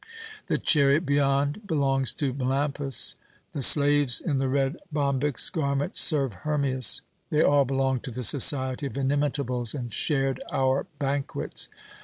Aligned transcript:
The 0.47 0.57
chariot 0.57 1.05
beyond 1.05 1.67
belongs 1.67 2.11
to 2.13 2.33
Melampous. 2.33 3.13
The 3.53 3.61
slaves 3.61 4.19
in 4.19 4.39
the 4.39 4.49
red 4.49 4.77
bombyx 4.91 5.51
garments 5.51 6.01
serve 6.01 6.37
Hermias. 6.43 7.03
They 7.29 7.43
all 7.43 7.65
belong 7.65 7.99
to 7.99 8.09
the 8.09 8.23
society 8.23 8.87
of 8.87 8.93
'Inimitables,' 8.97 9.75
and 9.75 9.93
shared 9.93 10.41
our 10.51 10.87
banquets. 10.97 11.69